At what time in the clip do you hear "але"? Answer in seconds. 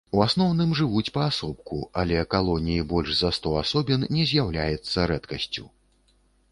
2.05-2.23